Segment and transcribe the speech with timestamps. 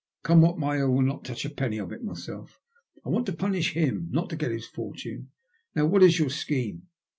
[0.23, 2.59] Come what may, I will not touch a penny of it myself.
[3.05, 5.29] I want to punish him, not to get his fortune.
[5.75, 6.87] Now what is your scheme